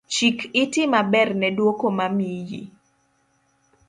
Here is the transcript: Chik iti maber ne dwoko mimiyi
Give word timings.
Chik 0.13 0.37
iti 0.63 0.81
maber 0.93 1.29
ne 1.39 1.49
dwoko 1.57 1.85
mimiyi 1.97 2.61